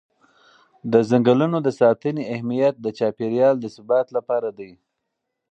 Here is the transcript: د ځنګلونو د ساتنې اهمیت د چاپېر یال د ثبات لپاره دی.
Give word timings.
د 0.91 0.93
ځنګلونو 1.09 1.57
د 1.65 1.69
ساتنې 1.79 2.23
اهمیت 2.33 2.75
د 2.81 2.87
چاپېر 2.97 3.31
یال 3.41 3.55
د 3.61 3.65
ثبات 3.75 4.07
لپاره 4.17 4.49
دی. 4.57 4.71